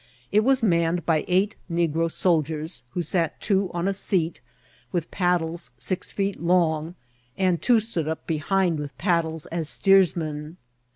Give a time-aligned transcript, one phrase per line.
[0.31, 4.41] It was maimed by eight negro soldiers, who sat two on a seat,
[4.91, 6.95] with paddles six feet long,
[7.37, 10.57] and two stood up behind with paddles as steers* men.